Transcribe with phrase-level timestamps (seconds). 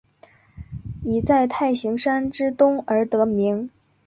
[1.03, 3.69] 以在太行山之东而得名。